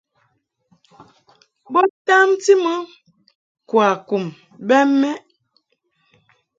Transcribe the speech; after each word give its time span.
Bo 1.71 1.81
tamti 2.05 2.53
mɨ 2.63 2.73
kwakum 3.69 4.23
bɛ 4.67 4.77
mɛʼ. 4.99 5.19